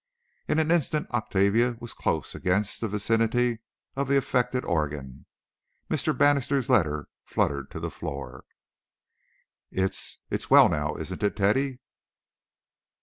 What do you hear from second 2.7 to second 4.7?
the vicinity of the affected